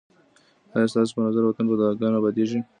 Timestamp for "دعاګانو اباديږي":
1.79-2.59